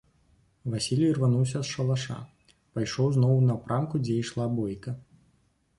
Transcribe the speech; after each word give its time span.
Васіль 0.75 1.03
ірвануўся 1.09 1.59
з 1.65 1.73
шалаша, 1.73 2.17
пайшоў 2.75 3.07
зноў 3.19 3.33
у 3.41 3.45
напрамку, 3.53 3.95
дзе 4.07 4.15
ішла 4.25 4.45
бойка. 4.61 4.99